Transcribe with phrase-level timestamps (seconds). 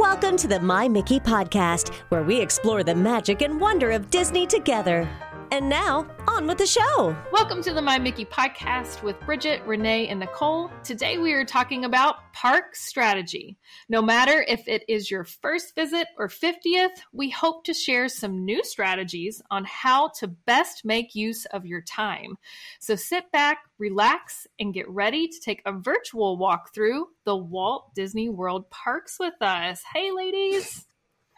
[0.00, 4.46] Welcome to the My Mickey podcast, where we explore the magic and wonder of Disney
[4.46, 5.06] together.
[5.52, 7.16] And now, on with the show.
[7.32, 10.70] Welcome to the My Mickey podcast with Bridget, Renee, and Nicole.
[10.84, 13.58] Today we are talking about park strategy.
[13.88, 18.44] No matter if it is your first visit or 50th, we hope to share some
[18.44, 22.38] new strategies on how to best make use of your time.
[22.78, 27.92] So sit back, relax, and get ready to take a virtual walk through the Walt
[27.96, 29.82] Disney World parks with us.
[29.92, 30.86] Hey, ladies.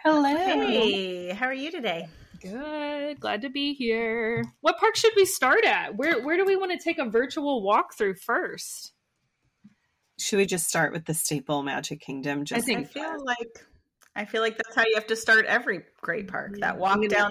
[0.04, 0.36] Hello.
[0.36, 2.08] Hey, how are you today?
[2.42, 3.20] Good.
[3.20, 4.44] Glad to be here.
[4.60, 5.96] What park should we start at?
[5.96, 8.92] Where where do we want to take a virtual walkthrough first?
[10.18, 12.44] Should we just start with the staple Magic Kingdom?
[12.44, 13.64] Just I think I feel like
[14.16, 16.58] I feel like that's how you have to start every great park.
[16.58, 17.30] That walk down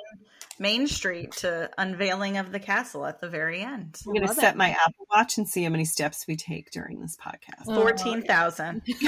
[0.59, 3.99] Main Street to unveiling of the castle at the very end.
[4.07, 4.57] I'm going to set it.
[4.57, 7.65] my Apple Watch and see how many steps we take during this podcast.
[7.67, 8.81] Oh, Fourteen thousand.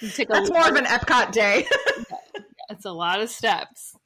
[0.00, 1.66] That's more of an Epcot day.
[2.82, 3.96] It's a lot of steps.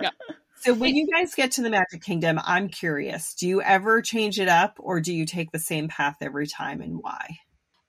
[0.00, 0.10] Yeah.
[0.60, 4.40] So when you guys get to the Magic Kingdom, I'm curious, do you ever change
[4.40, 7.40] it up or do you take the same path every time and why?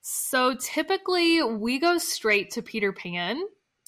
[0.02, 3.40] So typically we go straight to Peter Pan.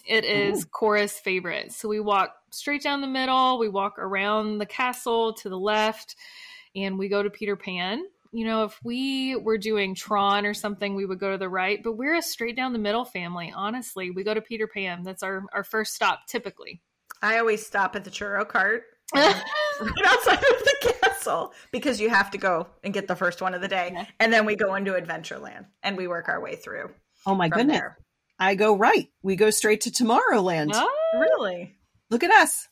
[0.06, 0.69] It is Ooh.
[0.69, 1.72] Cora's favorite.
[1.72, 6.17] So we walk straight down the middle, we walk around the castle to the left,
[6.75, 8.05] and we go to Peter Pan.
[8.32, 11.82] You know, if we were doing Tron or something, we would go to the right,
[11.82, 13.52] but we're a straight down the middle family.
[13.54, 15.02] Honestly, we go to Peter Pan.
[15.02, 16.82] That's our, our first stop typically.
[17.22, 18.84] I always stop at the churro cart
[19.14, 19.34] right
[20.04, 23.60] outside of the castle because you have to go and get the first one of
[23.60, 24.06] the day.
[24.20, 26.90] And then we go into Adventureland and we work our way through.
[27.26, 27.78] Oh my goodness.
[27.78, 27.98] There.
[28.38, 29.08] I go right.
[29.22, 30.70] We go straight to Tomorrowland.
[30.74, 31.76] Oh, really?
[32.10, 32.68] Look at us.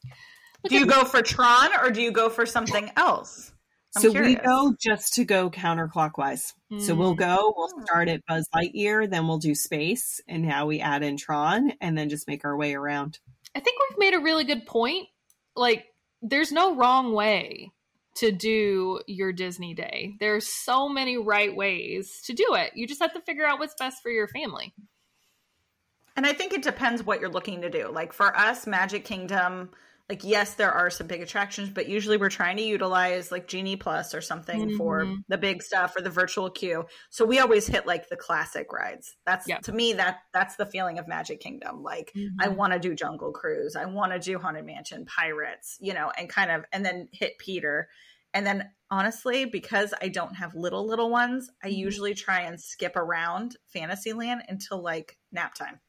[0.62, 3.52] Look do you go for Tron or do you go for something else?
[3.96, 4.38] I'm so curious.
[4.38, 6.52] we go just to go counterclockwise.
[6.72, 6.80] Mm.
[6.80, 7.82] So we'll go, we'll hmm.
[7.82, 11.96] start at Buzz Lightyear, then we'll do space, and now we add in Tron, and
[11.96, 13.18] then just make our way around.
[13.54, 15.08] I think we've made a really good point.
[15.54, 15.86] Like,
[16.22, 17.72] there's no wrong way
[18.16, 20.16] to do your Disney day.
[20.20, 22.72] There's so many right ways to do it.
[22.74, 24.74] You just have to figure out what's best for your family.
[26.16, 27.90] And I think it depends what you're looking to do.
[27.92, 29.70] Like for us, Magic Kingdom,
[30.08, 33.76] like yes there are some big attractions but usually we're trying to utilize like genie
[33.76, 34.76] plus or something mm-hmm.
[34.76, 36.84] for the big stuff or the virtual queue.
[37.10, 39.16] So we always hit like the classic rides.
[39.24, 41.82] That's to me that that's the feeling of magic kingdom.
[41.82, 42.40] Like mm-hmm.
[42.40, 43.76] i want to do jungle cruise.
[43.76, 47.38] I want to do haunted mansion pirates you know and kind of and then hit
[47.38, 47.88] peter.
[48.32, 51.76] And then honestly because i don't have little little ones i mm-hmm.
[51.76, 55.80] usually try and skip around fantasyland until like nap time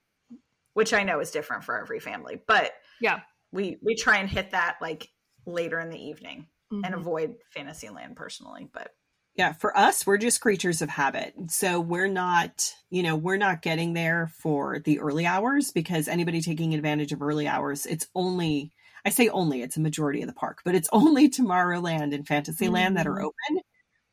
[0.73, 3.19] which i know is different for every family but yeah
[3.57, 5.09] we we try and hit that like
[5.47, 6.85] later in the evening mm-hmm.
[6.85, 8.91] and avoid Fantasyland personally, but
[9.35, 11.33] yeah, for us, we're just creatures of habit.
[11.49, 16.41] So we're not, you know, we're not getting there for the early hours because anybody
[16.41, 18.71] taking advantage of early hours, it's only,
[19.05, 22.75] I say only, it's a majority of the park, but it's only Tomorrowland and Fantasyland
[22.75, 22.95] mm-hmm.
[22.95, 23.25] that are mm-hmm.
[23.25, 23.63] open.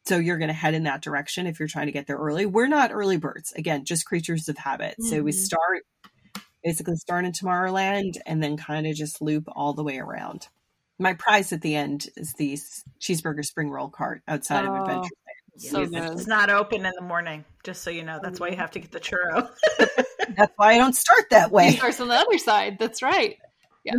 [0.05, 2.45] So you're going to head in that direction if you're trying to get there early.
[2.45, 3.53] We're not early birds.
[3.53, 4.97] Again, just creatures of habit.
[5.01, 5.09] Mm-hmm.
[5.09, 5.41] So we mm-hmm.
[5.41, 5.85] start
[6.65, 10.49] basically start in Tomorrowland and then kind of just loop all the way around.
[10.99, 12.59] My prize at the end is the
[13.01, 15.11] cheeseburger spring roll cart outside oh, of Adventure.
[15.57, 18.19] So It's not open in the morning, just so you know.
[18.23, 18.61] That's why you mm-hmm.
[18.61, 19.49] have to get the churro.
[20.37, 21.71] That's why I don't start that way.
[21.71, 22.79] He starts on the other side.
[22.79, 23.37] That's right.
[23.85, 23.95] Yeah.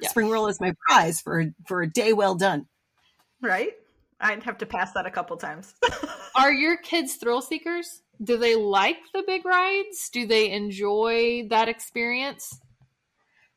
[0.00, 0.08] yeah.
[0.08, 2.66] Spring roll is my prize for for a day well done.
[3.40, 3.72] Right?
[4.20, 5.74] I'd have to pass that a couple times.
[6.34, 8.02] Are your kids thrill seekers?
[8.22, 10.10] Do they like the big rides?
[10.12, 12.58] Do they enjoy that experience?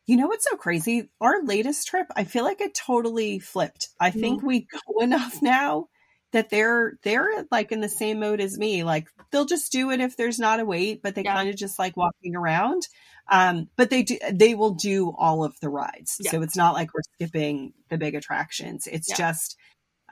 [0.07, 1.09] You know what's so crazy?
[1.19, 3.89] Our latest trip, I feel like it totally flipped.
[3.99, 4.19] I mm-hmm.
[4.19, 5.87] think we go enough now
[6.31, 8.83] that they're they're like in the same mode as me.
[8.83, 11.35] Like they'll just do it if there's not a wait, but they yeah.
[11.35, 12.87] kind of just like walking around.
[13.29, 16.17] Um, but they do they will do all of the rides.
[16.19, 16.31] Yeah.
[16.31, 18.87] So it's not like we're skipping the big attractions.
[18.87, 19.15] It's yeah.
[19.15, 19.55] just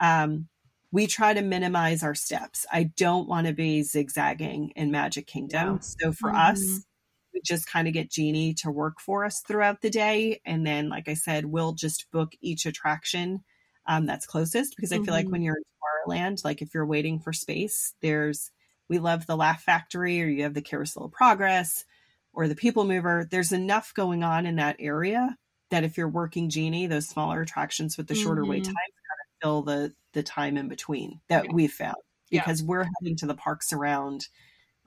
[0.00, 0.48] um
[0.92, 2.66] we try to minimize our steps.
[2.70, 5.74] I don't want to be zigzagging in Magic Kingdom.
[5.74, 5.78] Yeah.
[5.80, 6.52] So for mm-hmm.
[6.52, 6.84] us,
[7.32, 10.40] we just kind of get Genie to work for us throughout the day.
[10.44, 13.44] And then, like I said, we'll just book each attraction
[13.86, 15.02] um, that's closest because mm-hmm.
[15.02, 15.32] I feel like mm-hmm.
[15.32, 18.50] when you're in Tomorrowland, like if you're waiting for space, there's,
[18.88, 21.84] we love the Laugh Factory or you have the Carousel of Progress
[22.32, 23.28] or the People Mover.
[23.30, 25.36] There's enough going on in that area
[25.70, 28.50] that if you're working Genie, those smaller attractions with the shorter mm-hmm.
[28.50, 31.50] wait times kind of fill the the time in between that yeah.
[31.52, 31.96] we've found
[32.30, 32.66] because yeah.
[32.66, 34.26] we're heading to the parks around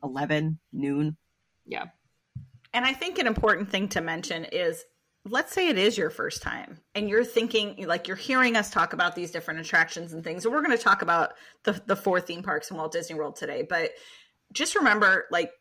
[0.04, 1.18] 11 noon
[1.66, 1.86] yeah
[2.74, 4.84] and i think an important thing to mention is
[5.26, 8.94] let's say it is your first time and you're thinking like you're hearing us talk
[8.94, 11.34] about these different attractions and things and we're going to talk about
[11.64, 13.92] the, the four theme parks in walt disney world today but
[14.52, 15.52] just remember like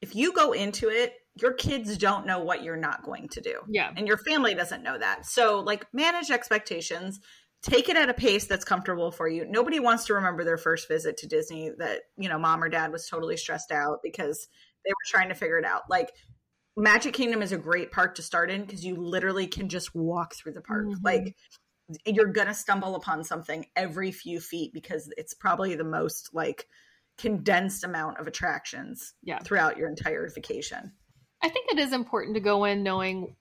[0.00, 3.60] if you go into it, your kids don't know what you're not going to do.
[3.68, 3.90] Yeah.
[3.96, 5.26] And your family doesn't know that.
[5.26, 7.20] So, like, manage expectations.
[7.66, 9.44] Take it at a pace that's comfortable for you.
[9.44, 12.92] Nobody wants to remember their first visit to Disney that, you know, mom or dad
[12.92, 14.46] was totally stressed out because
[14.84, 15.82] they were trying to figure it out.
[15.90, 16.12] Like,
[16.76, 20.36] Magic Kingdom is a great park to start in because you literally can just walk
[20.36, 20.86] through the park.
[20.86, 20.98] Mhm.
[21.02, 21.34] Like,
[22.04, 26.68] you're going to stumble upon something every few feet because it's probably the most, like,
[27.18, 29.40] condensed amount of attractions Yeah.
[29.40, 30.92] throughout your entire vacation.
[31.42, 33.34] I think it is important to go in knowing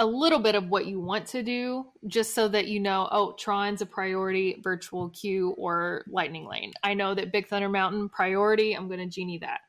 [0.00, 3.32] a little bit of what you want to do, just so that you know, oh,
[3.38, 6.72] Tron's a priority, virtual queue, or Lightning Lane.
[6.82, 8.72] I know that Big Thunder Mountain priority.
[8.72, 9.60] I'm going to genie that.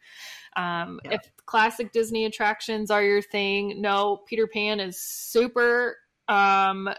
[0.56, 1.16] Um, Yeah.
[1.16, 5.98] If classic Disney attractions are your thing, no, Peter Pan is super.
[6.30, 6.90] Um,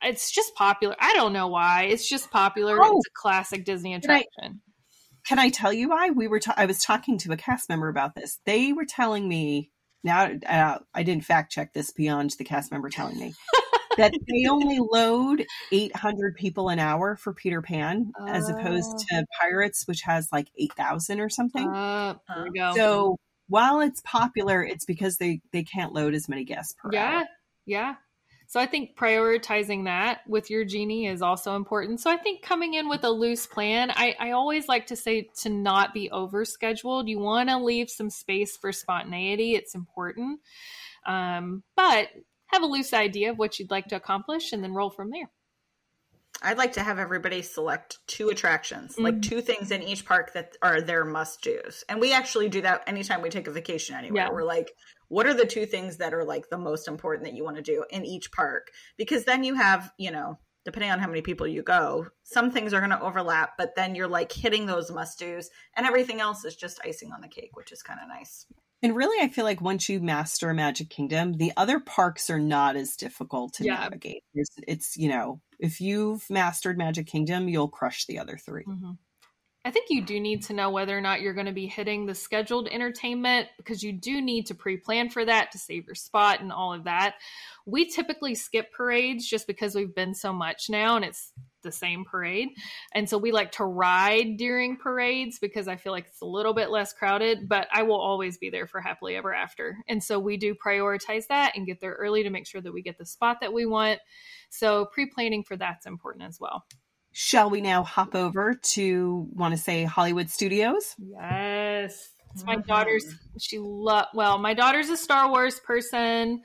[0.00, 0.94] it's just popular.
[1.00, 1.84] I don't know why.
[1.84, 2.78] It's just popular.
[2.80, 2.96] Oh.
[2.98, 4.60] It's a classic Disney I- attraction.
[5.24, 6.10] Can I tell you why?
[6.10, 6.40] We were.
[6.40, 8.38] Ta- I was talking to a cast member about this.
[8.44, 9.70] They were telling me.
[10.04, 13.34] Now uh, I didn't fact check this beyond the cast member telling me
[13.96, 19.18] that they only load 800 people an hour for Peter Pan, as opposed Oh.
[19.20, 21.68] to Pirates, which has like 8,000 or something.
[21.68, 22.72] Uh, there we go.
[22.74, 23.16] So
[23.48, 27.24] while it's popular, it's because they they can't load as many guests per yeah hour.
[27.66, 27.94] yeah
[28.46, 32.74] so i think prioritizing that with your genie is also important so i think coming
[32.74, 36.44] in with a loose plan i, I always like to say to not be over
[36.44, 40.40] scheduled you want to leave some space for spontaneity it's important
[41.04, 42.08] um, but
[42.46, 45.30] have a loose idea of what you'd like to accomplish and then roll from there
[46.42, 49.22] I'd like to have everybody select two attractions, like Mhm.
[49.22, 51.84] two things in each park that are their must do's.
[51.88, 54.24] And we actually do that anytime we take a vacation anywhere.
[54.24, 54.30] Yeah.
[54.30, 54.72] We're like,
[55.12, 57.62] what are the two things that are like the most important that you want to
[57.62, 58.68] do in each park?
[58.96, 62.72] Because then you have, you know, depending on how many people you go, some things
[62.72, 66.46] are going to overlap, but then you're like hitting those must do's, and everything else
[66.46, 68.46] is just icing on the cake, which is kind of nice.
[68.82, 72.74] And really, I feel like once you master Magic Kingdom, the other parks are not
[72.74, 73.74] as difficult to Yeah.
[73.74, 74.24] navigate.
[74.32, 78.96] It's, it's, you know, if you've mastered Magic Kingdom, you'll crush the other 3 Mhm.
[79.64, 82.04] I think you do need to know whether or not you're going to be hitting
[82.04, 85.94] the scheduled entertainment because you do need to pre plan for that to save your
[85.94, 87.14] spot and all of that.
[87.64, 91.32] We typically skip parades just because we've been so much now and it's
[91.62, 92.48] the same parade.
[92.92, 96.54] And so we like to ride during parades because I feel like it's a little
[96.54, 99.78] bit less crowded, but I will always be there for Happily Ever After.
[99.88, 102.82] And so we do prioritize that and get there early to make sure that we
[102.82, 104.00] get the spot that we want.
[104.50, 106.64] So pre planning for that's important as well.
[107.12, 110.94] Shall we now hop over to want to say Hollywood Studios?
[110.98, 112.10] Yes.
[112.34, 112.66] It's my Mhm.
[112.66, 113.04] daughter's
[113.38, 116.42] she love well, my daughter's a Star Wars person.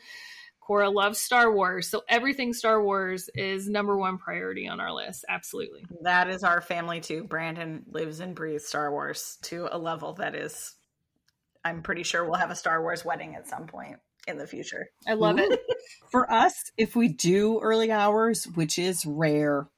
[0.60, 1.90] Cora loves Star Wars.
[1.90, 5.24] So everything Star Wars is number one priority on our list.
[5.30, 5.86] Absolutely.
[6.02, 7.24] That is our family too.
[7.24, 10.75] Brandon lives and breathes Star Wars to a level that is,
[11.64, 14.90] I'm pretty sure we'll have a Star Wars wedding at some point in the future.
[15.08, 15.58] I love it.
[16.12, 19.69] For us, if we do early hours, which is rare,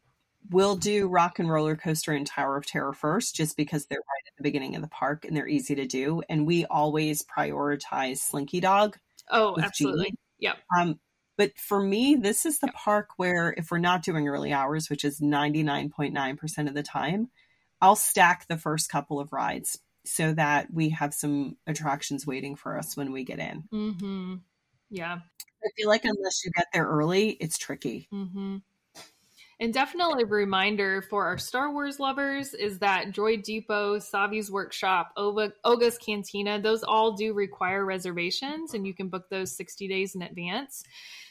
[0.50, 4.28] we'll do Rock and Roller Coaster and Tower of Terror first, just because they're right
[4.28, 6.22] at the beginning of the park and they're easy to do.
[6.30, 8.98] And we always prioritize Slinky Dog.
[9.30, 10.16] Oh, absolutely.
[10.40, 10.58] Yep.
[10.78, 11.00] Um,
[11.38, 15.06] but for me, this is the park where if we're not doing early hours, which
[15.06, 17.30] is 99.9% of the time,
[17.82, 22.78] I'll stack the first couple of rides so that we have some attractions waiting for
[22.78, 23.64] us when we get in.
[23.72, 24.36] Mm-hmm.
[24.90, 25.19] Yeah.
[25.64, 28.08] I feel like unless you get there early, it's tricky.
[28.14, 28.58] Mm-hmm.
[29.61, 35.11] And definitely a reminder for our Star Wars lovers is that Droid Depot, Savi's Workshop,
[35.18, 40.21] Oga's Cantina, those all do require reservations and you can book those 60 days in
[40.21, 40.83] advance.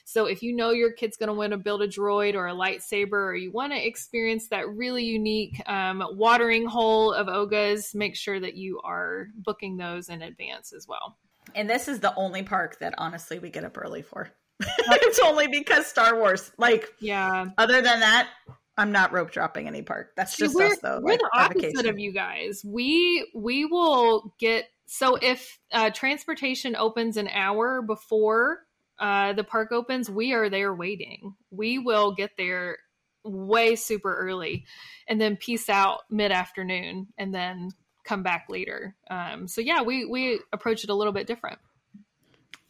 [0.04, 2.54] So if you know your kid's going to want to build a droid or a
[2.54, 8.14] lightsaber or you want to experience that really unique um, watering hole of Oga's, make
[8.14, 11.16] sure that you are booking those in advance as well.
[11.54, 14.30] And this is the only park that honestly we get up early for.
[14.79, 16.50] it's only because Star Wars.
[16.59, 17.47] Like, Yeah.
[17.57, 18.29] other than that,
[18.77, 20.12] I'm not rope dropping any park.
[20.17, 21.00] That's See, just we're, us, though.
[21.03, 21.88] We're like, the opposite vacation.
[21.88, 22.62] of you guys.
[22.65, 28.61] We we will get so if uh, transportation opens an hour before
[28.99, 31.35] uh, the park opens, we are there waiting.
[31.50, 32.79] We will get there
[33.25, 34.65] way super early,
[35.09, 37.71] and then peace out mid afternoon, and then
[38.05, 38.95] come back later.
[39.11, 41.59] Um, so yeah, we we approach it a little bit different.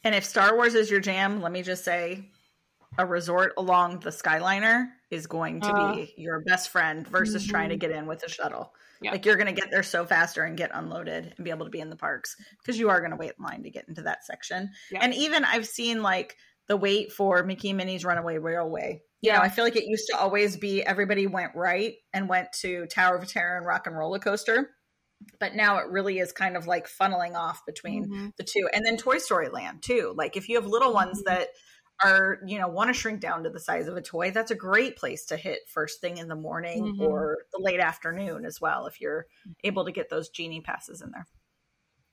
[0.04, 2.30] And if Star Wars is your jam, let me just say
[2.98, 7.68] a resort along the Skyliner is going to Uh, be your best friend versus trying
[7.70, 7.80] to mhm.
[7.80, 8.74] get in with a shuttle.
[9.00, 9.12] Yeah.
[9.12, 11.70] Like you're going to get there so faster and get unloaded and be able to
[11.70, 14.02] be in the parks because you are going to wait in line to get into
[14.02, 14.70] that section.
[14.90, 15.00] Yeah.
[15.02, 16.36] And even I've seen like
[16.66, 19.02] the wait for Mickey and Minnie's Runaway Railway.
[19.20, 19.42] You know, Yeah.
[19.42, 23.16] I feel like it used to always be everybody went right and went to Tower
[23.16, 24.70] of Terror and Rock and Roller Coaster.
[25.40, 28.28] But now it really is kind of like funneling off between Mm-hmm.
[28.36, 31.24] the two and then toy story land too like if you have little ones Mhm.
[31.24, 31.48] that
[32.02, 34.56] are you know want to shrink down to the size of a toy that's a
[34.56, 36.98] great place to hit first thing in the morning Mhm.
[36.98, 39.26] or the late afternoon as well if you're
[39.64, 41.26] able to get those genie passes in there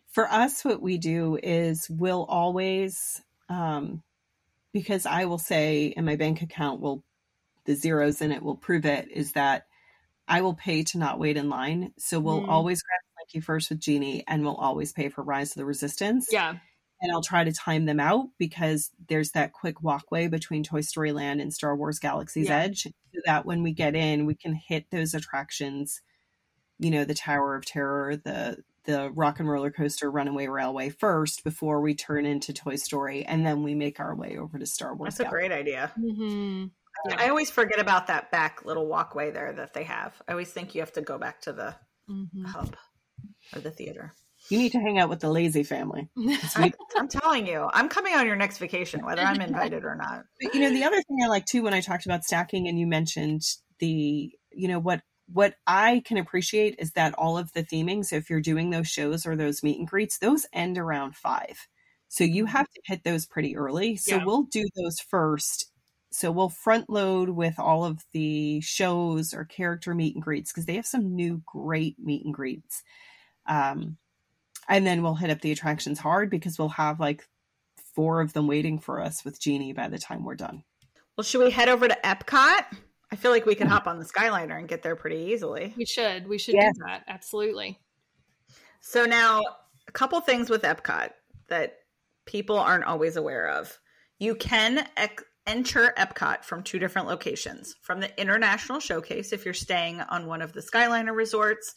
[0.07, 4.03] For us, what we do is we'll always, um,
[4.73, 7.03] because I will say, and my bank account will,
[7.65, 9.67] the zeros in it will prove it, is that
[10.27, 11.93] I will pay to not wait in line.
[11.97, 12.49] So we'll Mm.
[12.49, 16.27] always grab Slinky first with Genie and we'll always pay for Rise of the Resistance.
[16.31, 16.57] Yeah.
[17.01, 21.11] And I'll try to time them out because there's that quick walkway between Toy Story
[21.11, 22.59] Land and Star Wars Galaxy's Yeah.
[22.61, 26.01] Edge so that when we get in, we can hit those attractions,
[26.79, 31.43] you know, the Tower of Terror, the the Rock and Roller Coaster Runaway Railway first
[31.43, 34.93] before we turn into Toy Story and then we make our way over to Star
[34.95, 35.17] Wars.
[35.17, 36.65] that's a great idea hmm
[37.03, 37.15] Yeah.
[37.19, 40.73] i always forget about that back little walkway there that they have i always think
[40.75, 41.75] you have to go back to the
[42.07, 42.75] hmm hub
[43.53, 44.13] or the theater
[44.49, 46.09] You need to hang out with the lazy family.
[46.55, 50.23] I, i'm telling you i'm coming on your next vacation whether i'm invited or not
[50.41, 52.77] But, you know, the other thing I like too when I talked about stacking and
[52.77, 53.41] you mentioned
[53.79, 58.17] the, you know, what what I can appreciate is that all of the theming, so
[58.17, 61.57] if you're doing those shows or those meet and greets, those end around five.
[62.09, 63.95] So you have to hit those pretty early.
[63.95, 64.25] So Yeah.
[64.25, 65.71] we'll do those first.
[66.15, 70.65] So we'll front load with all of the shows or character meet and greets because
[70.65, 72.83] they have some new great meet and greets.
[73.45, 73.97] Um,
[74.67, 77.27] and then we'll hit up the attractions hard because we'll have like
[77.93, 80.63] four of them waiting for us with Genie by the time we're done.
[81.17, 82.65] well should we head over to epcot
[83.11, 85.85] i feel like we can hop on the skyliner and get there pretty easily We
[85.85, 86.27] should.
[86.27, 86.73] We should Yes.
[86.75, 87.03] do that.
[87.07, 87.79] Absolutely.
[88.81, 89.41] So now
[89.87, 91.11] a couple things with Epcot
[91.47, 91.77] that
[92.25, 93.77] people aren't always aware of.
[94.19, 97.75] You can ec- enter Epcot from two different locations.
[97.81, 101.75] From the International Showcase if you're staying on one of the Skyliner resorts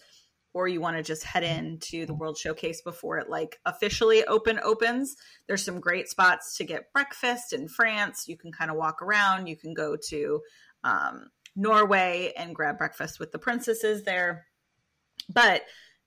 [0.54, 4.58] or you want to just head into the World Showcase before it like officially open
[4.62, 5.16] opens.
[5.46, 8.26] There's some great spots to get breakfast in France.
[8.26, 9.46] You can kind of walk around.
[9.46, 10.40] You can go to
[10.84, 14.46] um, Norway and grab breakfast with the princesses there.
[15.28, 15.62] But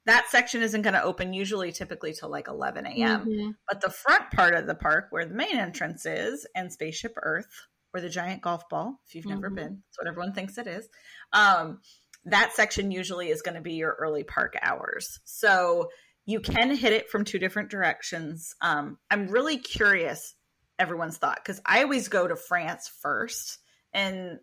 [0.05, 3.25] that section isn't going to open usually typically till like 11 a.m.
[3.25, 3.55] Mhm.
[3.69, 7.67] But the front part of the park where the main entrance is and Spaceship Earth
[7.93, 9.55] or the giant golf ball, if you've never Mhm.
[9.55, 10.87] been, that's what everyone thinks it is.
[11.33, 11.81] Um,
[12.25, 15.19] that section usually is going to be your early park hours.
[15.23, 15.89] So
[16.25, 18.55] you can hit it from two different directions.
[18.61, 20.35] Um, I'm really curious
[20.79, 23.59] everyone's thought because I always go to France first
[23.93, 24.39] and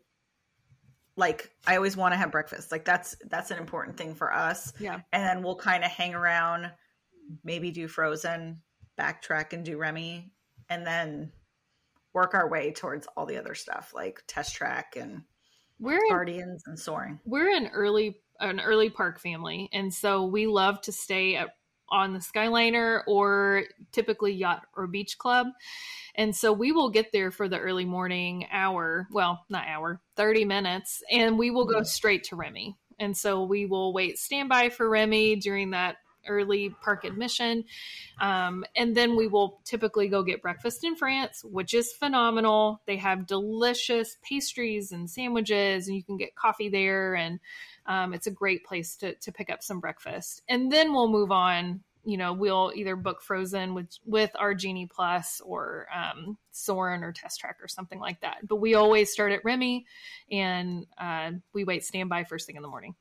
[1.18, 2.72] like I always want to have breakfast.
[2.72, 5.00] Like that's that's an important thing for us Yeah.
[5.12, 6.70] and then we'll kind of hang around,
[7.44, 8.62] maybe do Frozen,
[8.98, 10.32] backtrack and do Remy,
[10.70, 11.32] and then
[12.14, 15.22] work our way towards all the other stuff like Test Track and
[15.78, 17.20] We're in Guardians and Soaring.
[17.24, 21.48] we're an early an early park family and so we love to stay at,
[21.90, 25.48] on the skyliner or typically yacht or beach club.
[26.14, 30.44] And so we will get there for the early morning hour well not hour 30
[30.44, 32.76] minutes and we will go straight to remy.
[32.98, 37.64] And so we will wait standby for remy during that early park admission.
[38.20, 42.82] Um, and then we will typically go get breakfast in france which is phenomenal.
[42.86, 47.38] They have delicious pastries and sandwiches and you can get coffee there and
[47.88, 50.42] um, it's a great place to, to pick up some breakfast.
[50.48, 51.80] And then we'll move on.
[52.04, 57.12] You know we'll either book frozen with with our genie plus or um, Soarin' or
[57.12, 58.46] test track or something like that.
[58.48, 59.84] But we always start at remy
[60.30, 62.94] and uh, we wait standby first thing in the morning.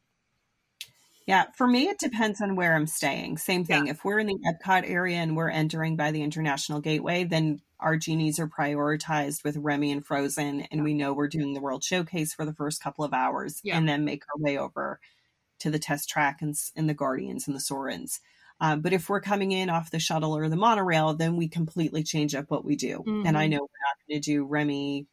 [1.27, 3.37] Yeah, for me, it depends on where I'm staying.
[3.37, 3.87] Same thing.
[3.87, 7.97] If we're in the Epcot area and we're entering by the International Gateway, then our
[7.97, 12.33] genies are prioritized with Remy and Frozen, and we know we're doing the World Showcase
[12.33, 13.77] for the first couple of hours, Yeah.
[13.77, 14.99] and then make our way over
[15.59, 18.19] to the test track and, and the Guardians and the Soarin's.
[18.59, 22.03] Uh, but if we're coming in off the shuttle or the monorail, then we completely
[22.03, 23.03] change up what we do.
[23.05, 23.51] And I Mhm.
[23.51, 25.05] know we're not going to do Remy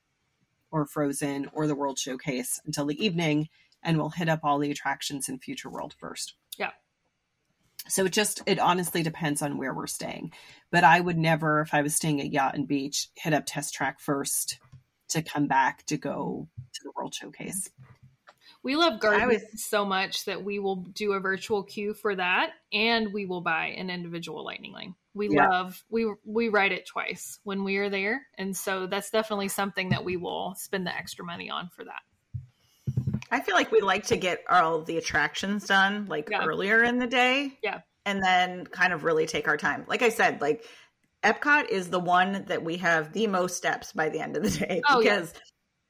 [0.70, 3.48] or Frozen or the World Showcase until the evening,
[3.82, 6.34] and we'll hit up all the attractions in Future World first.
[6.56, 6.72] Yeah.
[7.88, 10.32] So it just it honestly depends on where we're staying.
[10.70, 13.74] But I would never, if I was staying at Yacht and Beach, hit up Test
[13.74, 14.58] Track first
[15.10, 17.70] to come back to go to the World Showcase.
[18.62, 22.52] We love Guardians was- so much that we will do a virtual queue for that,
[22.72, 24.94] and we will buy an individual Lightning Lane.
[25.12, 25.46] We Yeah.
[25.48, 29.90] love we we ride it twice when we are there, and so that's definitely something
[29.90, 32.02] that we will spend the extra money on for that.
[33.30, 36.44] I feel like we like to get all the attractions done like Yeah.
[36.44, 37.58] earlier in the day.
[37.62, 37.80] Yeah.
[38.06, 39.84] And then kind of really take our time.
[39.88, 40.64] Like I said, like
[41.22, 44.50] Epcot is the one that we have the most steps by the end of the
[44.50, 45.16] day Oh, yeah.
[45.16, 45.34] because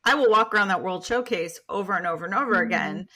[0.05, 2.67] I will walk around that World Showcase over and over and over Mhm.
[2.67, 3.09] again.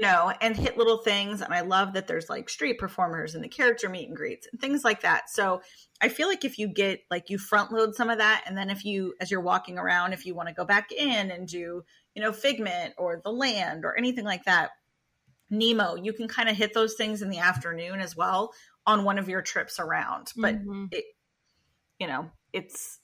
[0.00, 1.40] you know, and hit little things.
[1.40, 4.60] And I love that there's like street performers and the character meet and greets and
[4.60, 5.30] things like that.
[5.30, 5.62] So
[6.00, 8.70] I feel like if you get like you front load some of that, and then
[8.70, 11.84] if you, as you're walking around, if you want to go back in and do,
[12.14, 14.70] you know, Figment or the land or anything like that,
[15.50, 18.52] Nemo, you can kind of hit those things in the afternoon as well
[18.86, 20.32] on one of your trips around.
[20.36, 20.86] But mm-hmm.
[20.90, 21.04] it,
[21.98, 22.98] you know, it's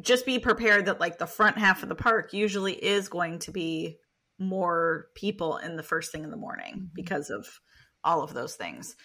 [0.00, 3.52] just be prepared that like the front half of the park usually is going to
[3.52, 3.98] be
[4.38, 6.86] more people in the first thing in the morning mm-hmm.
[6.94, 7.46] because of
[8.02, 8.96] all of those things.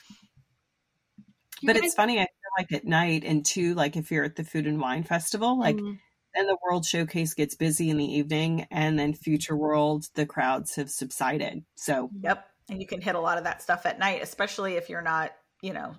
[1.64, 4.44] but it's funny, I feel like at night and too, like if you're at the
[4.44, 5.94] food and wine festival, like mm-hmm.
[6.34, 10.76] Then the world showcase gets busy in the evening and then future world the crowds
[10.76, 11.64] have subsided.
[11.76, 12.46] So Yep.
[12.70, 15.32] And you can hit a lot of that stuff at night, especially if you're not,
[15.62, 15.96] you know,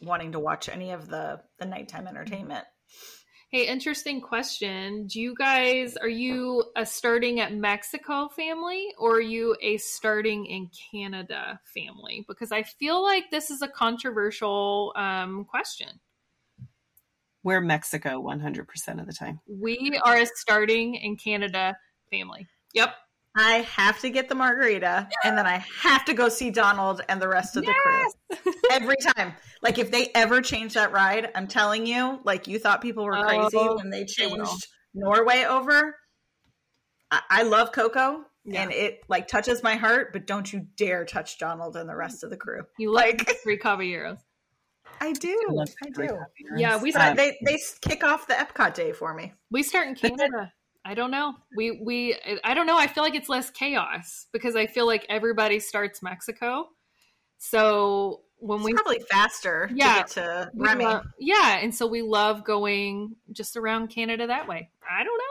[0.00, 2.64] wanting to watch any of the the nighttime entertainment.
[3.50, 5.06] Hey, interesting question.
[5.06, 10.44] Do you guys are you a starting at Mexico family or are you a starting
[10.44, 12.26] in Canada family?
[12.28, 15.88] Because I feel like this is a controversial um, question.
[17.48, 19.40] We're Mexico 100% of the time.
[19.48, 21.78] We are a starting in Canada
[22.10, 22.46] family.
[22.74, 22.94] Yep.
[23.38, 27.22] I have to get the margarita and then I have to go see Donald and
[27.22, 28.14] the rest of yes!
[28.28, 28.52] the crew.
[28.70, 29.32] Every time.
[29.62, 33.18] Like if they ever change that ride, I'm telling you, like you thought people were
[33.22, 35.96] crazy oh, when they changed Norway over.
[37.10, 38.60] I, I love Coco yeah.
[38.60, 42.24] and it like touches my heart, but don't you dare touch Donald and the rest
[42.24, 42.64] of the crew.
[42.78, 44.18] You like three caballeros.
[45.00, 45.56] I do.
[45.58, 46.18] I, I do.
[46.56, 49.32] Yeah, we start, they they kick off the Epcot day for me.
[49.50, 50.52] We start in Canada.
[50.84, 51.34] I don't know.
[51.56, 52.78] We we I don't know.
[52.78, 56.68] I feel like it's less chaos because I feel like everybody starts Mexico.
[57.38, 60.84] So when it's we probably faster yeah, to, to Remy.
[60.84, 64.70] Love, yeah, and so we love going just around Canada that way.
[64.88, 65.27] I don't know.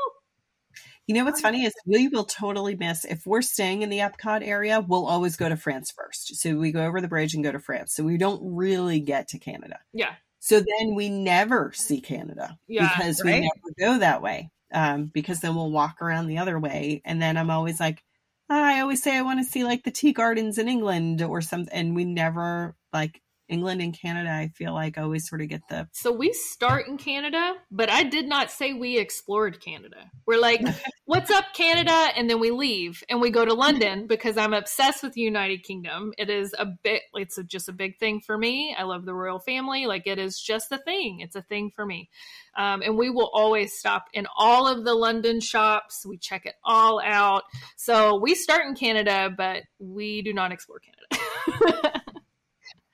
[1.07, 4.45] You know what's funny is we will totally miss if we're staying in the Epcot
[4.45, 6.35] area, we'll always go to France first.
[6.35, 7.93] So we go over the bridge and go to France.
[7.93, 9.79] So we don't really get to Canada.
[9.93, 10.15] Yeah.
[10.39, 13.35] So then we never see Canada yeah, because right?
[13.35, 17.01] we never go that way um, because then we'll walk around the other way.
[17.05, 18.03] And then I'm always like,
[18.49, 21.41] oh, I always say I want to see like the tea gardens in England or
[21.41, 21.73] something.
[21.73, 25.67] And we never like England and Canada, I feel like I always sort of get
[25.69, 25.87] the.
[25.93, 30.11] So we start in Canada, but I did not say we explored Canada.
[30.25, 30.61] We're like,
[31.05, 32.09] what's up, Canada?
[32.15, 35.63] And then we leave and we go to London because I'm obsessed with the United
[35.63, 36.13] Kingdom.
[36.17, 38.75] It is a bit, it's a, just a big thing for me.
[38.77, 39.85] I love the royal family.
[39.85, 41.21] Like it is just a thing.
[41.21, 42.09] It's a thing for me.
[42.57, 46.05] Um, and we will always stop in all of the London shops.
[46.05, 47.43] We check it all out.
[47.75, 52.01] So we start in Canada, but we do not explore Canada.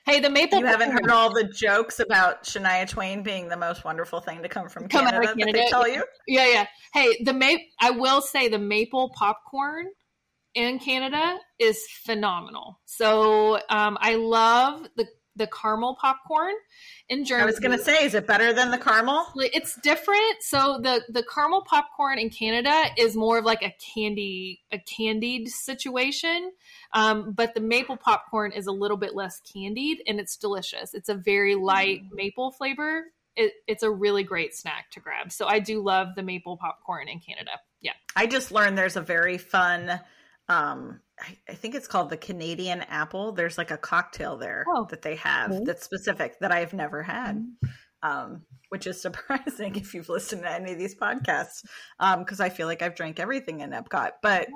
[0.05, 0.59] Hey, the maple.
[0.59, 4.49] You haven't heard all the jokes about Shania Twain being the most wonderful thing to
[4.49, 5.45] come from come Canada, Canada.
[5.45, 6.03] That they tell you.
[6.27, 6.65] Yeah, yeah.
[6.93, 7.63] Hey, the maple.
[7.79, 9.85] I will say the maple popcorn
[10.55, 12.81] in Canada is phenomenal.
[12.85, 16.53] So um, I love the the caramel popcorn
[17.09, 17.43] in Germany.
[17.43, 19.25] I was going to say, is it better than the caramel?
[19.35, 20.41] It's different.
[20.41, 25.49] So the the caramel popcorn in Canada is more of like a candy a candied
[25.49, 26.51] situation,
[26.93, 30.93] um, but the maple popcorn is a little bit less candied and it's delicious.
[30.93, 32.09] It's a very light mm.
[32.13, 33.05] maple flavor.
[33.35, 35.31] It, it's a really great snack to grab.
[35.31, 37.51] So I do love the maple popcorn in Canada.
[37.81, 39.99] Yeah, I just learned there's a very fun
[40.49, 43.33] um I, I, think it's called the Canadian apple.
[43.33, 44.87] There's like a cocktail there oh.
[44.89, 45.63] that they have mm-hmm.
[45.63, 47.37] that's specific that I've never had.
[47.37, 47.69] Mm-hmm.
[48.01, 51.61] Um, which is surprising if you've listened to any of these podcasts,
[51.99, 54.47] because um, I feel like I've drank everything in Epcot, but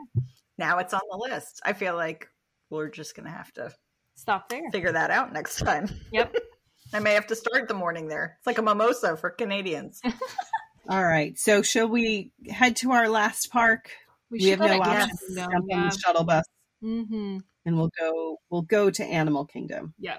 [0.57, 1.61] now it's on the list.
[1.63, 2.27] I feel like
[2.69, 3.71] we're just gonna have to
[4.15, 5.87] stop there, figure that out next time.
[6.11, 6.35] Yep,
[6.93, 8.37] I may have to start the morning there.
[8.39, 10.01] It's like a mimosa for Canadians.
[10.89, 13.91] All right, so shall we head to our last park?
[14.29, 15.17] We, we have no option.
[15.35, 15.77] Jump yeah.
[15.77, 16.45] on the shuttle bus,
[16.83, 17.37] mm-hmm.
[17.65, 18.37] and we'll go.
[18.49, 19.93] We'll go to Animal Kingdom.
[19.99, 20.17] Yeah,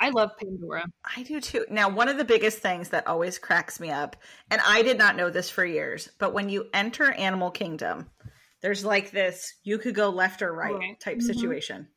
[0.00, 0.86] I love Pandora.
[1.16, 1.66] I do too.
[1.70, 4.16] Now, one of the biggest things that always cracks me up,
[4.50, 8.10] and I did not know this for years, but when you enter Animal Kingdom,
[8.62, 11.00] there's like this you could go left or right, right.
[11.00, 11.26] type mm-hmm.
[11.26, 11.88] situation.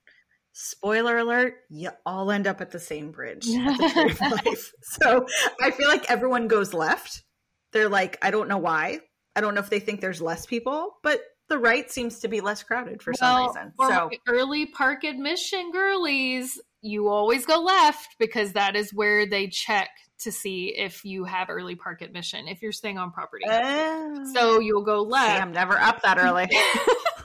[0.52, 4.72] Spoiler alert, you all end up at the same bridge at the Life.
[4.84, 5.26] So
[5.62, 7.24] I feel like everyone goes left.
[7.72, 9.00] They're like, I don't know why.
[9.36, 12.42] I don't know if they think there's less people, but the right seems to be
[12.42, 13.74] less crowded for well, some reason.
[13.80, 19.90] So early park admission girlies, you always go left because that is where they check
[20.20, 23.46] to see if you have early park admission if you're staying on property.
[23.50, 25.36] Uh, so you'll go left.
[25.36, 26.50] See, I'm never up that early.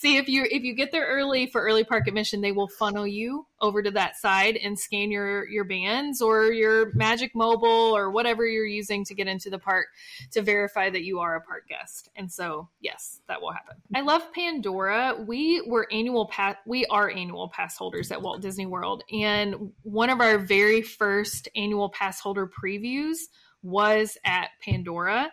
[0.00, 3.06] See if you if you get there early for early park admission, they will funnel
[3.06, 8.10] you over to that side and scan your your bands or your Magic Mobile or
[8.10, 9.88] whatever you're using to get into the park
[10.30, 12.08] to verify that you are a park guest.
[12.16, 13.76] And so, yes, that will happen.
[13.94, 15.22] I love Pandora.
[15.28, 20.08] We were annual pass we are annual pass holders at Walt Disney World and one
[20.08, 23.18] of our very first annual pass holder previews
[23.62, 25.30] was at Pandora.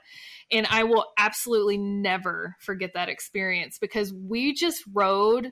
[0.51, 5.51] And I will absolutely never forget that experience because we just rode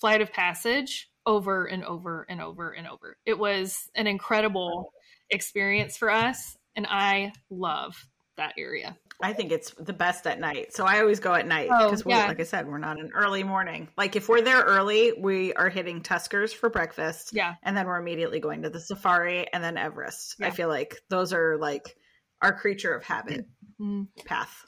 [0.00, 3.16] Flight of Passage over and over and over and over.
[3.26, 4.92] It was an incredible
[5.30, 6.56] experience for us.
[6.76, 8.06] And I love
[8.36, 8.96] that area.
[9.22, 10.74] I think it's the best at night.
[10.74, 12.26] So I always go at night because, oh, yeah.
[12.26, 13.88] like I said, we're not an early morning.
[13.96, 17.30] Like if we're there early, we are hitting Tuskers for breakfast.
[17.32, 17.54] Yeah.
[17.62, 20.36] And then we're immediately going to the safari and then Everest.
[20.38, 20.48] Yeah.
[20.48, 21.96] I feel like those are like
[22.42, 23.46] our creature of habit
[23.80, 24.02] mm-hmm.
[24.26, 24.64] path.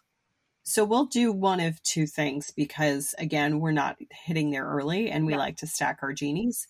[0.62, 5.26] So we'll do one of two things because again, we're not hitting there early and
[5.26, 5.38] we yeah.
[5.38, 6.66] like to stack our genies.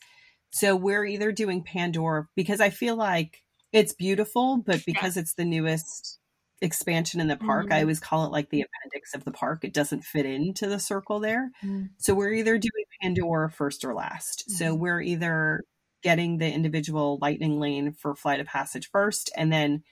[0.51, 5.23] So we're either doing Pandora because I feel like it's beautiful, but because yeah.
[5.23, 6.19] it's the newest
[6.61, 7.75] expansion in the park, mm-hmm.
[7.75, 9.65] I always call it like the appendix of the park.
[9.65, 11.51] It doesn't fit into the circle there.
[11.65, 11.87] Mm-hmm.
[11.99, 14.45] So we're either doing Pandora first or last.
[14.49, 14.57] Mm-hmm.
[14.57, 15.63] So we're either
[16.03, 19.83] getting the individual lightning lane for Flight of Passage first and then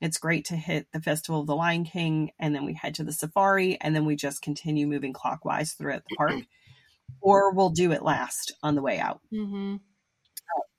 [0.00, 3.04] it's great to hit the Festival of the Lion King and then we head to
[3.04, 6.34] the safari and then we just continue moving clockwise throughout the park.
[7.20, 9.20] or we'll do it last on the way out.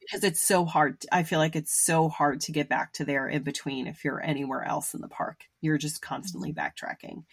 [0.07, 1.03] Because it's so hard.
[1.11, 4.23] I feel like it's so hard to get back to there in between if you're
[4.23, 5.41] anywhere else in the park.
[5.61, 6.59] You're just constantly mm-hmm.
[6.59, 7.23] backtracking.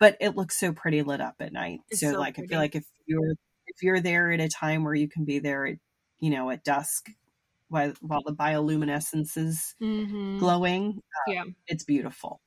[0.00, 1.80] But it looks so pretty lit up at night.
[1.92, 2.48] So, so, like pretty.
[2.48, 3.34] I feel like if you're
[3.66, 5.76] if you're there at a time where you can be there at,
[6.18, 7.08] you know, at dusk
[7.68, 10.38] while, while the bioluminescence is mm-hmm.
[10.38, 11.00] glowing.
[11.28, 11.44] Uh, yeah.
[11.66, 12.40] It's beautiful.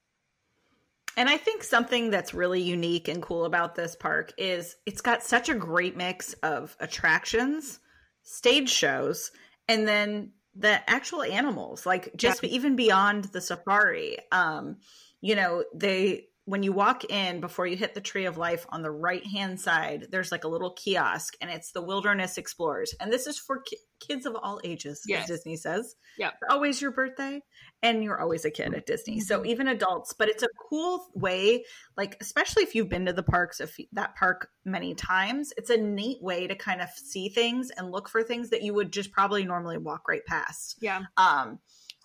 [1.18, 5.24] And I think something that's really unique and cool about this park is it's got
[5.24, 7.80] such a great mix of attractions,
[8.22, 9.32] stage shows,
[9.68, 12.50] and then the actual animals, like just yeah.
[12.50, 14.18] even beyond the safari.
[14.32, 14.78] Um,
[15.22, 18.82] you know, they when you walk in before you hit the tree of life on
[18.82, 22.96] the right hand side there's like a little kiosk and it's the wilderness explorers.
[23.02, 25.24] And this is for ki- kids of all ages yes.
[25.24, 25.96] as disney says.
[26.18, 27.42] Yeah always your birthday
[27.84, 29.20] and you're always a kid at disney.
[29.20, 29.48] So mm-hmm.
[29.48, 31.66] even adults but it's a cool way
[31.98, 35.78] like especially if you've been to the parks if that park many times it's a
[35.78, 39.12] neat way to kind of see things and look for things that you would just
[39.12, 40.78] probably normally walk right past.
[40.80, 41.02] Yeah.
[41.18, 41.60] Um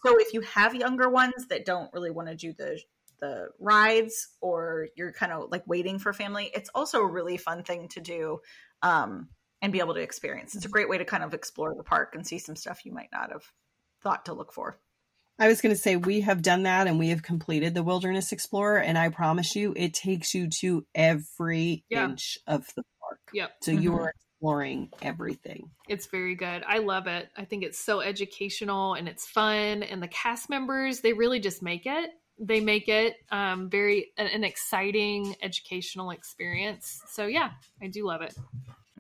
[0.05, 2.81] so if you have younger ones that don't really want to do the
[3.23, 7.63] the rides or you're kind of like waiting for family, it's also a really fun
[7.63, 8.41] thing to do
[8.83, 9.29] um,
[9.63, 10.55] and be able to experience.
[10.57, 12.93] It's a great way to kind of explore the park and see some stuff you
[12.93, 13.45] might not have
[14.03, 14.77] thought to look for.
[15.39, 18.33] I was going to say we have done that and we have completed the Wilderness
[18.33, 22.05] Explorer, and I promise you, it takes you to every yeah.
[22.05, 23.21] inch of the park.
[23.33, 23.51] Yep.
[23.63, 23.83] So mm-hmm.
[23.83, 25.71] you are exploring everything.
[25.89, 26.65] It's very good.
[26.67, 27.29] I love it.
[27.37, 31.63] I think it's so educational and it's fun, and the cast members they really just
[31.63, 32.11] make it
[32.43, 37.01] they make it um, very an, an, exciting educational experience.
[37.09, 37.51] So yeah,
[37.81, 38.35] I do love it.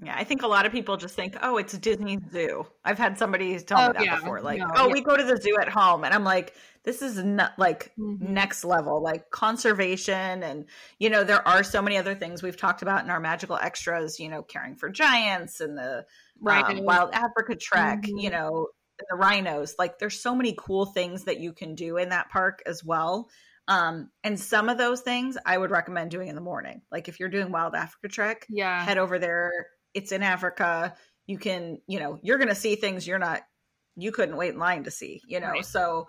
[0.05, 2.67] Yeah, I think a lot of people just think, oh, it's Disney Zoo.
[2.85, 4.17] I've had somebody tell oh, me that yeah.
[4.17, 4.93] before, like, no, oh, yeah.
[4.93, 8.33] we go to the zoo at home, and I'm like, this is not like mm-hmm.
[8.33, 10.65] next level, like conservation, and
[10.99, 14.19] you know, there are so many other things we've talked about in our magical extras.
[14.19, 16.05] You know, caring for giants and the
[16.41, 16.65] right.
[16.65, 18.03] um, Wild Africa Trek.
[18.03, 18.19] Mm-hmm.
[18.19, 18.67] You know,
[19.11, 19.75] the rhinos.
[19.79, 23.29] Like there's so many cool things that you can do in that park as well.
[23.69, 26.83] Um, and some of those things I would recommend doing in the morning.
[26.91, 29.51] Like if you're doing Wild Africa Trek, yeah, head over there.
[29.95, 30.95] It's in Africa.
[31.27, 33.43] You can, you know, you're gonna see things you're not
[33.97, 35.51] you couldn't wait in line to see, you know.
[35.51, 35.67] Right.
[35.67, 36.09] So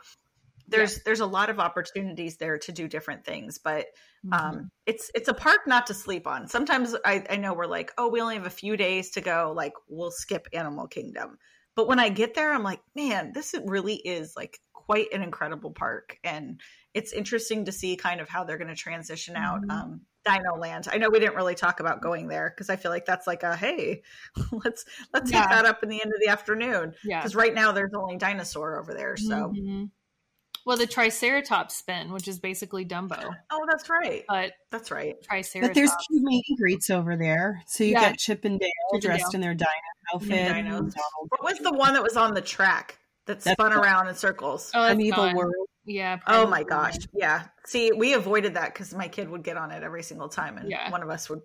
[0.67, 1.01] there's yeah.
[1.05, 3.87] there's a lot of opportunities there to do different things but
[4.31, 4.63] um mm-hmm.
[4.85, 8.09] it's it's a park not to sleep on sometimes I, I know we're like oh
[8.09, 11.37] we only have a few days to go like we'll skip animal kingdom
[11.75, 15.71] but when I get there, I'm like, man, this really is like quite an incredible
[15.71, 16.17] park.
[16.23, 16.61] And
[16.93, 19.71] it's interesting to see kind of how they're going to transition out mm-hmm.
[19.71, 20.87] um, Dino Land.
[20.91, 23.43] I know we didn't really talk about going there because I feel like that's like
[23.43, 24.03] a hey,
[24.51, 25.47] let's let's yeah.
[25.47, 26.93] that up in the end of the afternoon.
[27.03, 29.17] Yeah, because right now there's only dinosaur over there.
[29.17, 29.85] So mm-hmm.
[30.65, 33.35] Well, the Triceratops spin, which is basically Dumbo.
[33.51, 34.23] Oh, that's right.
[34.27, 35.15] But that's right.
[35.23, 35.69] Triceratops.
[35.69, 37.61] But there's cute meet and greets over there.
[37.67, 38.09] So you yeah.
[38.09, 39.35] got Chip and Dale Chip dressed Dale.
[39.35, 39.69] in their dino
[40.13, 40.95] outfit.
[41.29, 44.71] What was the one that was on the track that that's spun around in circles?
[44.73, 45.51] Oh, Primeval Whirl.
[45.85, 46.19] Yeah.
[46.27, 46.97] Oh my gosh.
[47.13, 47.43] Yeah.
[47.65, 50.69] See, we avoided that because my kid would get on it every single time, and
[50.69, 50.89] yeah.
[50.89, 51.41] one of us would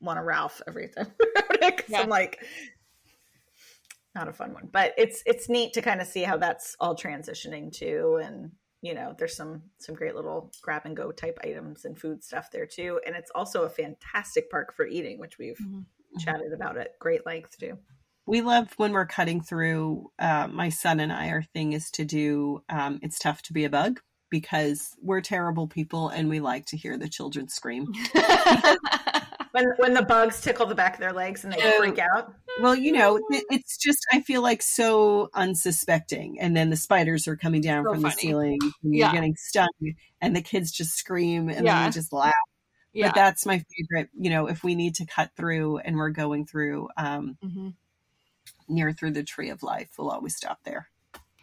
[0.00, 1.08] want a Ralph every time.
[1.60, 2.00] Because yeah.
[2.00, 2.42] I'm like,
[4.14, 6.96] not a fun one but it's it's neat to kind of see how that's all
[6.96, 8.50] transitioning to and
[8.82, 12.50] you know there's some some great little grab and go type items and food stuff
[12.50, 15.80] there too and it's also a fantastic park for eating which we've mm-hmm.
[16.18, 17.78] chatted about at great length too.
[18.26, 20.10] We love when we're cutting through.
[20.18, 22.62] Uh, my son and I, our thing is to do.
[22.68, 26.76] Um, it's tough to be a bug because we're terrible people and we like to
[26.76, 27.92] hear the children scream.
[29.52, 32.34] when when the bugs tickle the back of their legs and they freak out.
[32.60, 37.36] Well, you know, it's just I feel like so unsuspecting, and then the spiders are
[37.36, 38.14] coming down so from funny.
[38.14, 39.68] the ceiling, and you're getting stung,
[40.20, 41.78] and the kids just scream and yeah.
[41.78, 42.34] then we just laugh.
[42.92, 43.08] Yeah.
[43.08, 44.10] But that's my favorite.
[44.18, 47.68] You know, if we need to cut through and we're going through um, mm-hmm.
[48.68, 50.89] near through the tree of life, we'll always stop there.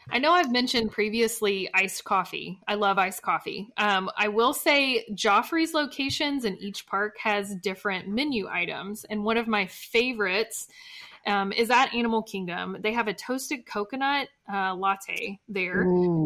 [0.09, 2.59] I know I've mentioned previously iced coffee.
[2.67, 3.69] I love iced coffee.
[3.77, 9.37] Um, I will say Joffrey's locations in each park has different menu items, and one
[9.37, 10.67] of my favorites
[11.25, 12.77] um, is at Animal Kingdom.
[12.79, 15.81] They have a toasted coconut uh, latte there,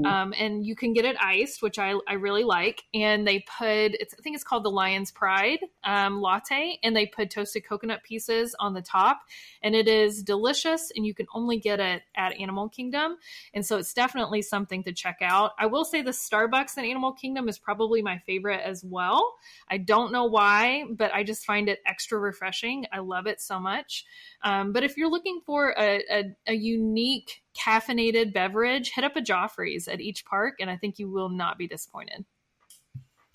[0.06, 2.84] um, and you can get it iced, which I, I really like.
[2.94, 7.08] And they put, it's, I think it's called the Lion's Pride um, latte, and they
[7.08, 9.22] put toasted coconut pieces on the top,
[9.64, 10.92] and it is delicious.
[10.96, 13.18] And you can only get it at Animal Kingdom,
[13.54, 15.52] and so it's definitely something to check out.
[15.60, 19.36] I will say the Starbucks in Animal Kingdom is probably my favorite as well.
[19.70, 22.86] I don't know why, but I just find it extra refreshing.
[22.92, 24.06] I love it so much.
[24.44, 29.22] Um, but if you're looking for a, a, a unique caffeinated beverage, hit up a
[29.22, 32.26] Joffrey's at each park, and I think you will not be disappointed.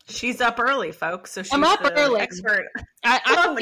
[0.09, 1.33] She's up early, folks.
[1.33, 2.20] So she's I'm up early.
[2.20, 2.66] Expert
[3.05, 3.59] I, am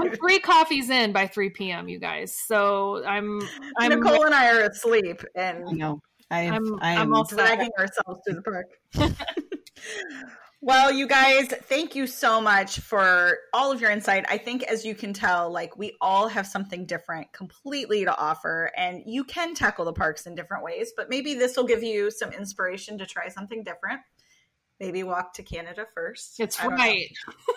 [0.00, 1.88] I'm three coffees in by 3 p.m.
[1.88, 3.40] You guys, so I'm.
[3.78, 6.78] I'm Nicole and I are asleep, and I know I am.
[6.80, 8.66] I'm, I'm all dragging ourselves to the park.
[10.64, 14.24] Well, you guys, thank you so much for all of your insight.
[14.28, 18.70] I think, as you can tell, like we all have something different completely to offer,
[18.76, 22.12] and you can tackle the parks in different ways, but maybe this will give you
[22.12, 24.02] some inspiration to try something different.
[24.78, 26.38] Maybe walk to Canada first.
[26.38, 27.08] It's right.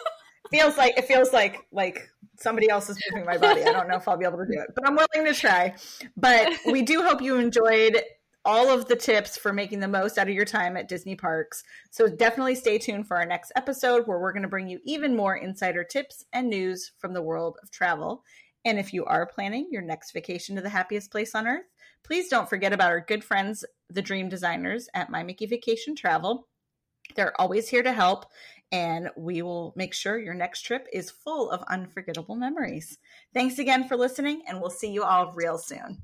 [0.51, 3.61] feels like it feels like like somebody else is moving my body.
[3.65, 5.75] I don't know if I'll be able to do it, but I'm willing to try.
[6.17, 8.01] But we do hope you enjoyed
[8.45, 11.63] all of the tips for making the most out of your time at Disney parks.
[11.89, 15.15] So definitely stay tuned for our next episode where we're going to bring you even
[15.15, 18.23] more insider tips and news from the world of travel.
[18.63, 21.65] And if you are planning your next vacation to the happiest place on earth,
[22.03, 26.47] please don't forget about our good friends, the Dream Designers at My Mickey Vacation Travel.
[27.15, 28.25] They're always here to help,
[28.71, 32.97] and we will make sure your next trip is full of unforgettable memories.
[33.33, 36.03] Thanks again for listening, and we'll see you all real soon.